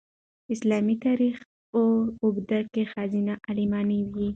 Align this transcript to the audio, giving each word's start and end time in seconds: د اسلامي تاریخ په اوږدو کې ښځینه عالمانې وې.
د 0.45 0.47
اسلامي 0.55 0.95
تاریخ 1.05 1.35
په 1.71 1.81
اوږدو 2.21 2.59
کې 2.73 2.83
ښځینه 2.91 3.33
عالمانې 3.47 3.99
وې. 4.11 4.29